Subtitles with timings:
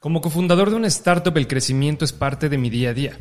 [0.00, 3.18] Como cofundador de una startup, el crecimiento es parte de mi día a día.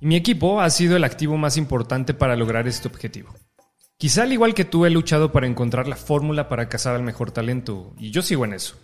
[0.00, 3.34] Y mi equipo ha sido el activo más importante para lograr este objetivo.
[3.98, 7.32] Quizá al igual que tú he luchado para encontrar la fórmula para cazar al mejor
[7.32, 8.76] talento, y yo sigo en eso.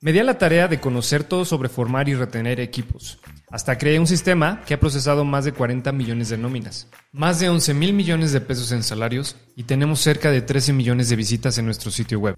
[0.00, 3.18] Me di a la tarea de conocer todo sobre formar y retener equipos.
[3.50, 7.50] Hasta creé un sistema que ha procesado más de 40 millones de nóminas, más de
[7.50, 11.58] 11 mil millones de pesos en salarios y tenemos cerca de 13 millones de visitas
[11.58, 12.36] en nuestro sitio web.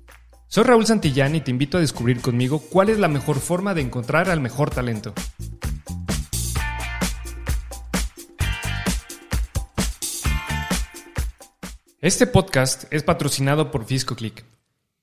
[0.54, 3.80] Soy Raúl Santillán y te invito a descubrir conmigo cuál es la mejor forma de
[3.80, 5.14] encontrar al mejor talento.
[12.02, 14.44] Este podcast es patrocinado por FiscoClick,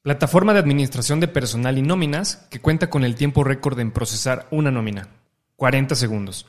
[0.03, 4.45] plataforma de administración de personal y nóminas que cuenta con el tiempo récord en procesar
[4.51, 5.07] una nómina,
[5.55, 6.45] 40 segundos.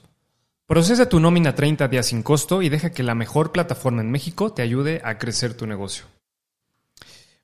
[0.67, 4.53] Procesa tu nómina 30 días sin costo y deja que la mejor plataforma en México
[4.53, 6.05] te ayude a crecer tu negocio.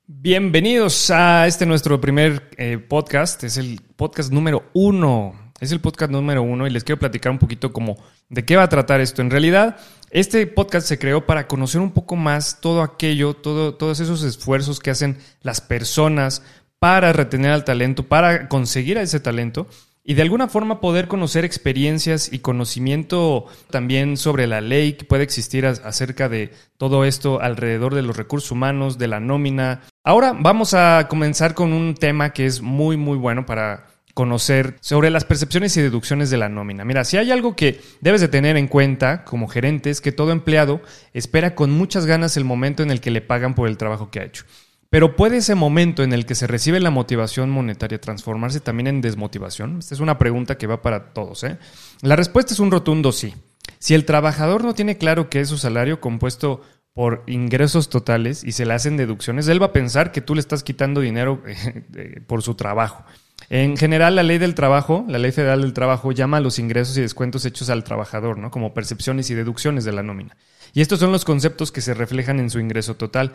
[0.08, 3.42] Bienvenidos a este nuestro primer eh, podcast.
[3.42, 5.34] Es el podcast número uno.
[5.58, 7.96] Es el podcast número uno y les quiero platicar un poquito como
[8.28, 9.20] de qué va a tratar esto.
[9.20, 9.78] En realidad,
[10.12, 14.78] este podcast se creó para conocer un poco más todo aquello, todo, todos esos esfuerzos
[14.78, 16.44] que hacen las personas
[16.78, 19.66] para retener al talento, para conseguir a ese talento
[20.08, 25.24] y de alguna forma poder conocer experiencias y conocimiento también sobre la ley que puede
[25.24, 29.82] existir acerca de todo esto alrededor de los recursos humanos, de la nómina.
[30.06, 35.10] Ahora vamos a comenzar con un tema que es muy muy bueno para conocer sobre
[35.10, 36.84] las percepciones y deducciones de la nómina.
[36.84, 40.30] Mira, si hay algo que debes de tener en cuenta como gerente es que todo
[40.30, 40.80] empleado
[41.12, 44.20] espera con muchas ganas el momento en el que le pagan por el trabajo que
[44.20, 44.44] ha hecho.
[44.90, 49.00] Pero ¿puede ese momento en el que se recibe la motivación monetaria transformarse también en
[49.00, 49.80] desmotivación?
[49.80, 51.42] Esta es una pregunta que va para todos.
[51.42, 51.58] ¿eh?
[52.02, 53.34] La respuesta es un rotundo sí.
[53.80, 56.62] Si el trabajador no tiene claro qué es su salario compuesto
[56.96, 60.40] por ingresos totales y se le hacen deducciones, él va a pensar que tú le
[60.40, 61.42] estás quitando dinero
[61.94, 63.04] eh, por su trabajo.
[63.50, 66.96] En general, la ley del trabajo, la ley federal del trabajo, llama a los ingresos
[66.96, 68.50] y descuentos hechos al trabajador, ¿no?
[68.50, 70.38] Como percepciones y deducciones de la nómina.
[70.72, 73.34] Y estos son los conceptos que se reflejan en su ingreso total.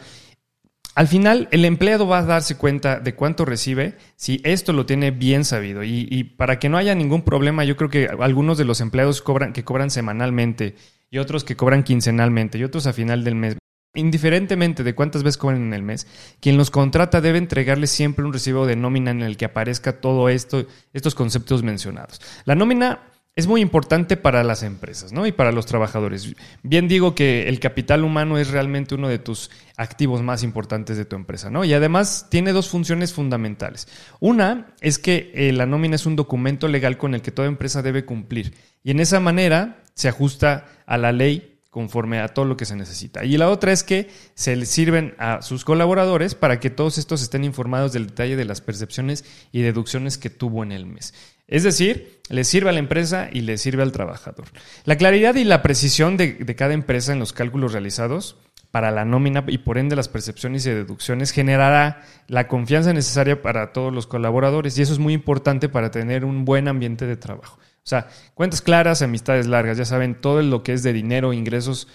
[0.95, 5.11] Al final, el empleado va a darse cuenta de cuánto recibe si esto lo tiene
[5.11, 5.83] bien sabido.
[5.83, 9.53] Y, para que no haya ningún problema, yo creo que algunos de los empleados cobran,
[9.53, 10.77] que cobran semanalmente
[11.11, 13.57] y otros que cobran quincenalmente y otros a final del mes.
[13.93, 16.07] Indiferentemente de cuántas veces cobran en el mes,
[16.39, 20.29] quien los contrata debe entregarle siempre un recibo de nómina en el que aparezca todo
[20.29, 22.21] esto, estos conceptos mencionados.
[22.45, 23.01] La nómina
[23.35, 25.25] es muy importante para las empresas ¿no?
[25.25, 26.33] y para los trabajadores.
[26.63, 31.05] Bien digo que el capital humano es realmente uno de tus activos más importantes de
[31.05, 31.49] tu empresa.
[31.49, 31.63] ¿no?
[31.63, 33.87] Y además tiene dos funciones fundamentales.
[34.19, 37.81] Una es que eh, la nómina es un documento legal con el que toda empresa
[37.81, 42.57] debe cumplir y en esa manera se ajusta a la ley conforme a todo lo
[42.57, 43.23] que se necesita.
[43.23, 47.21] Y la otra es que se le sirven a sus colaboradores para que todos estos
[47.21, 51.13] estén informados del detalle de las percepciones y deducciones que tuvo en el mes.
[51.47, 54.47] Es decir, le sirve a la empresa y le sirve al trabajador.
[54.85, 58.37] La claridad y la precisión de, cada empresa en los cálculos realizados
[58.71, 63.71] para la nómina y por ende las percepciones y deducciones generará la confianza necesaria para
[63.71, 67.59] todos los colaboradores y eso es muy importante para tener un buen ambiente de trabajo.
[67.83, 71.87] O sea, cuentas claras, amistades largas, ya saben, todo lo que es de dinero, ingresos,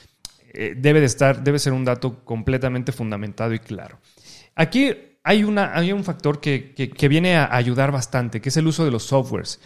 [0.53, 4.01] eh, debe de estar, debe ser un dato completamente fundamentado y claro.
[4.55, 6.75] Aquí hay, una, hay un factor que,
[7.09, 9.61] viene a ayudar bastante, que es el uso de los softwares.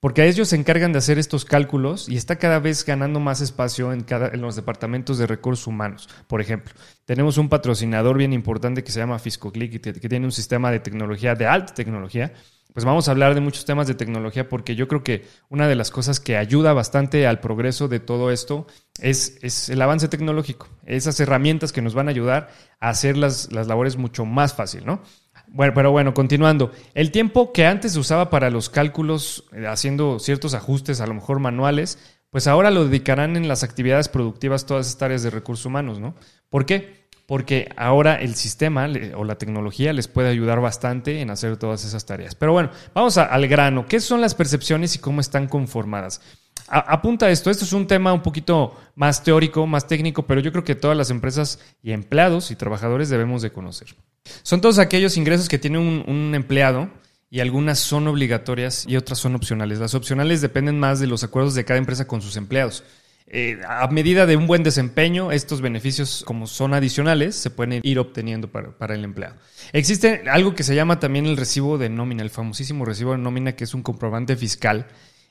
[0.00, 3.92] Porque ellos se encargan de hacer estos cálculos y está cada vez ganando más espacio
[3.92, 6.08] en, cada, en los departamentos de recursos humanos.
[6.26, 10.32] Por ejemplo, tenemos un patrocinador bien importante que se llama FiscoClick, que, que tiene un
[10.32, 12.32] sistema de tecnología, de alta tecnología,
[12.72, 15.74] pues vamos a hablar de muchos temas de tecnología porque yo creo que una de
[15.74, 18.66] las cosas que ayuda bastante al progreso de todo esto
[19.00, 22.50] es, es el avance tecnológico, esas herramientas que nos van a ayudar
[22.80, 25.02] a hacer las, las labores mucho más fácil, ¿no?
[25.48, 26.72] Bueno, pero bueno, continuando.
[26.94, 31.14] El tiempo que antes se usaba para los cálculos, eh, haciendo ciertos ajustes, a lo
[31.14, 31.98] mejor manuales,
[32.30, 36.14] pues ahora lo dedicarán en las actividades productivas todas estas áreas de recursos humanos, ¿no?
[36.48, 37.01] ¿Por qué?
[37.26, 42.04] Porque ahora el sistema o la tecnología les puede ayudar bastante en hacer todas esas
[42.04, 42.34] tareas.
[42.34, 43.86] Pero bueno, vamos al grano.
[43.86, 46.20] ¿Qué son las percepciones y cómo están conformadas?
[46.68, 50.64] apunta esto, esto es un tema un poquito más teórico, más técnico, pero yo creo
[50.64, 53.94] que todas las empresas y empleados y trabajadores debemos de conocer.
[54.42, 56.88] Son todos aquellos ingresos que tiene un empleado
[57.32, 59.78] y algunas son obligatorias y otras son opcionales.
[59.78, 62.84] Las opcionales dependen más de los acuerdos de cada empresa con sus empleados.
[63.34, 67.98] Eh, a medida de un buen desempeño, estos beneficios, como son adicionales, se pueden ir
[67.98, 69.36] obteniendo para, el empleado.
[69.72, 73.52] Existe algo que se llama también el recibo de nómina, el famosísimo recibo de nómina,
[73.56, 74.86] que es un comprobante fiscal.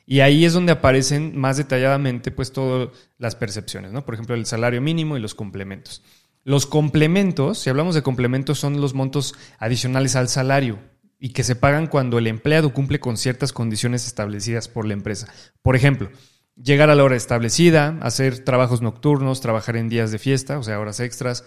[0.07, 2.89] Y ahí es donde aparecen más detalladamente pues todas
[3.19, 4.03] las percepciones, ¿no?
[4.03, 6.01] Por ejemplo, el salario mínimo y los complementos.
[6.43, 10.79] Los complementos, si hablamos de complementos, son los montos adicionales al salario.
[11.23, 15.31] y que se pagan cuando el empleado cumple con ciertas condiciones establecidas por la empresa.
[15.61, 16.09] Por ejemplo,
[16.55, 20.79] llegar a la hora establecida, hacer trabajos nocturnos, trabajar en días de fiesta, o sea,
[20.79, 21.43] horas extras.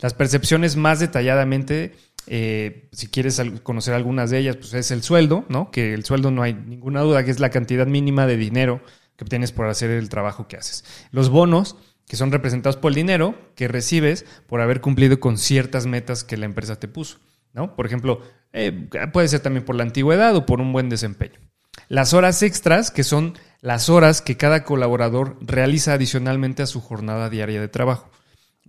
[0.00, 1.94] Las percepciones más detalladamente,
[2.26, 5.70] eh, si quieres conocer algunas de ellas, pues es el sueldo, ¿no?
[5.70, 8.82] Que el sueldo no hay ninguna duda que es la cantidad mínima de dinero
[9.16, 10.84] que obtienes por hacer el trabajo que haces.
[11.10, 11.76] Los bonos,
[12.06, 16.36] que son representados por el dinero que recibes por haber cumplido con ciertas metas que
[16.36, 17.18] la empresa te puso.
[17.52, 17.74] ¿no?
[17.74, 18.20] Por ejemplo,
[18.52, 21.40] eh, puede ser también por la antigüedad o por un buen desempeño.
[21.88, 23.34] Las horas extras, que son
[23.66, 28.08] las horas que cada colaborador realiza adicionalmente a su jornada diaria de trabajo.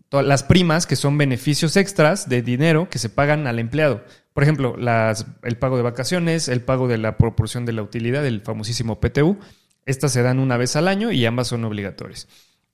[0.09, 4.03] Las primas, que son beneficios extras de dinero que se pagan al empleado.
[4.33, 4.75] Por ejemplo,
[5.44, 9.38] el pago de vacaciones, el pago de la proporción de la utilidad, el famosísimo PTU.
[9.85, 12.27] Estas se dan una vez al año y ambas son obligatorias.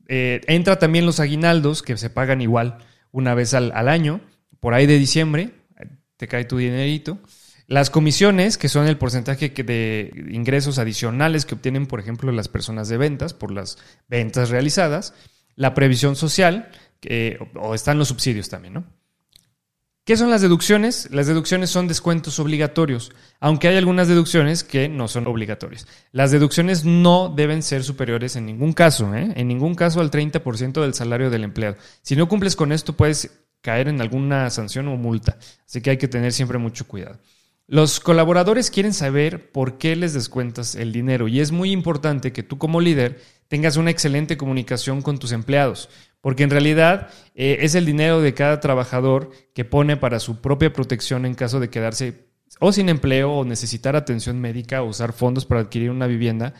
[0.07, 2.77] Eh, entra también los aguinaldos, que se pagan igual
[3.11, 4.21] una vez al año,
[4.61, 5.51] por ahí de diciembre,
[6.15, 7.19] te cae tu dinerito.
[7.67, 12.89] Las comisiones, que son el porcentaje de ingresos adicionales que obtienen, por ejemplo, las personas
[12.89, 13.77] de ventas por las
[14.07, 15.13] ventas realizadas.
[15.55, 16.71] La previsión social,
[17.55, 18.85] o están los subsidios también, ¿no?
[20.05, 21.07] ¿Qué son las deducciones?
[21.11, 25.87] Las deducciones son descuentos obligatorios, aunque hay algunas deducciones que no son obligatorias.
[26.11, 29.31] Las deducciones no deben ser superiores en ningún caso, ¿eh?
[29.37, 31.77] en ningún caso al 30% del salario del empleado.
[32.01, 33.31] Si no cumples con esto, puedes
[33.61, 35.37] caer en alguna sanción o multa.
[35.65, 37.17] Así que hay que tener siempre mucho cuidado.
[37.67, 42.43] Los colaboradores quieren saber por qué les descuentas el dinero y es muy importante que
[42.43, 45.89] tú como líder tengas una excelente comunicación con tus empleados,
[46.19, 50.73] porque en realidad eh, es el dinero de cada trabajador que pone para su propia
[50.73, 52.27] protección en caso de quedarse
[52.59, 56.53] o sin empleo o necesitar atención médica o usar fondos para adquirir una vivienda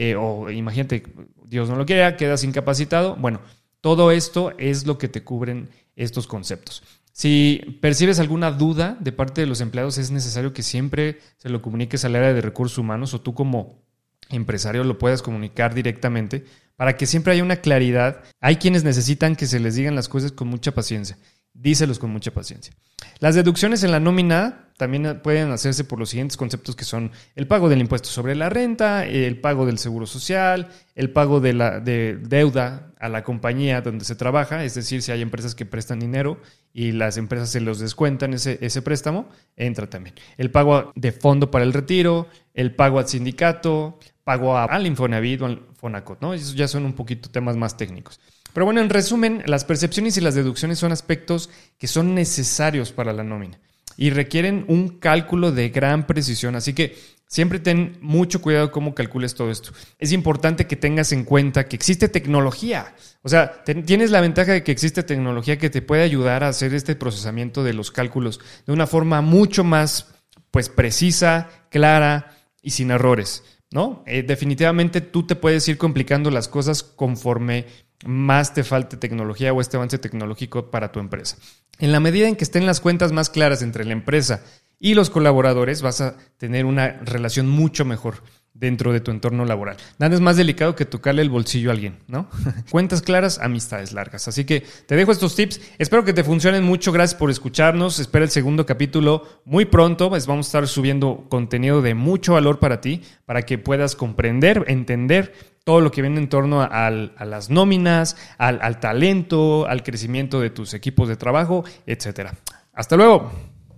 [0.00, 1.02] eh, o imagínate,
[1.44, 3.16] Dios no lo quiera, quedas incapacitado.
[3.16, 3.40] Bueno,
[3.80, 6.84] todo esto es lo que te cubren estos conceptos.
[7.18, 11.60] Si percibes alguna duda de parte de los empleados, es necesario que siempre se lo
[11.60, 13.82] comuniques al área de recursos humanos o tú como
[14.30, 16.44] empresario lo puedas comunicar directamente
[16.76, 18.22] para que siempre haya una claridad.
[18.40, 21.18] Hay quienes necesitan que se les digan las cosas con mucha paciencia.
[21.54, 22.74] Díselos con mucha paciencia.
[23.20, 27.48] Las deducciones en la nómina también pueden hacerse por los siguientes conceptos que son el
[27.48, 31.80] pago del impuesto sobre la renta, el pago del seguro social, el pago de la
[31.80, 35.98] de deuda a la compañía donde se trabaja, es decir, si hay empresas que prestan
[35.98, 36.40] dinero
[36.72, 40.14] y las empresas se los descuentan ese, ese préstamo, entra también.
[40.36, 43.98] El pago de fondo para el retiro, el pago al sindicato,
[44.28, 46.34] pago al Infonavit o al Fonacot, ¿no?
[46.34, 48.20] Esos ya son un poquito temas más técnicos.
[48.52, 51.48] Pero bueno, en resumen, las percepciones y las deducciones son aspectos
[51.78, 53.58] que son necesarios para la nómina
[53.96, 56.56] y requieren un cálculo de gran precisión.
[56.56, 56.94] Así que
[57.26, 59.72] siempre ten mucho cuidado cómo calcules todo esto.
[59.98, 62.94] Es importante que tengas en cuenta que existe tecnología.
[63.22, 66.74] O sea, tienes la ventaja de que existe tecnología que te puede ayudar a hacer
[66.74, 70.08] este procesamiento de los cálculos de una forma mucho más
[70.50, 73.42] pues precisa, clara y sin errores.
[73.70, 74.02] ¿No?
[74.06, 77.66] Eh, definitivamente tú te puedes ir complicando las cosas conforme
[78.06, 81.36] más te falte tecnología o este avance tecnológico para tu empresa.
[81.78, 84.42] En la medida en que estén las cuentas más claras entre la empresa
[84.80, 88.22] y los colaboradores, vas a tener una relación mucho mejor
[88.58, 89.76] dentro de tu entorno laboral.
[89.98, 92.28] Nada es más delicado que tocarle el bolsillo a alguien, ¿no?
[92.70, 94.28] Cuentas claras, amistades largas.
[94.28, 95.60] Así que te dejo estos tips.
[95.78, 96.92] Espero que te funcionen mucho.
[96.92, 97.98] Gracias por escucharnos.
[97.98, 100.10] Espera el segundo capítulo muy pronto.
[100.10, 105.34] Vamos a estar subiendo contenido de mucho valor para ti, para que puedas comprender, entender
[105.64, 110.50] todo lo que viene en torno a, las nóminas, al, al, talento, al crecimiento de
[110.50, 112.30] tus equipos de trabajo, etc.
[112.72, 113.30] Hasta luego.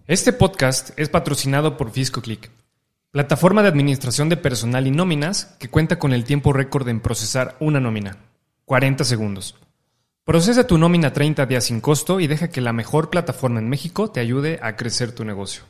[0.06, 2.50] Este podcast es patrocinado por FiscoClick,
[3.10, 7.56] plataforma de administración de personal y nóminas que cuenta con el tiempo récord en procesar
[7.58, 8.18] una nómina,
[8.66, 9.56] 40 segundos.
[10.24, 14.10] Procesa tu nómina 30 días sin costo y deja que la mejor plataforma en México
[14.10, 15.64] te ayude a crecer tu negocio.